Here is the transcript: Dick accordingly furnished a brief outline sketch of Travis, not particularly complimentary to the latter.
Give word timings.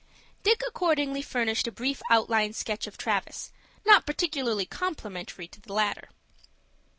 Dick 0.41 0.63
accordingly 0.67 1.21
furnished 1.21 1.67
a 1.67 1.71
brief 1.71 2.01
outline 2.09 2.53
sketch 2.53 2.87
of 2.87 2.97
Travis, 2.97 3.51
not 3.85 4.03
particularly 4.07 4.65
complimentary 4.65 5.47
to 5.49 5.61
the 5.61 5.73
latter. 5.73 6.09